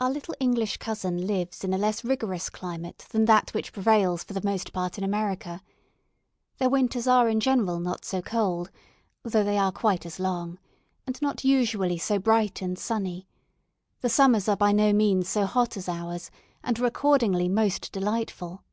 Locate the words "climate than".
2.50-3.26